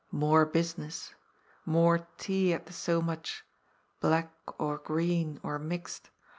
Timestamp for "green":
4.79-5.39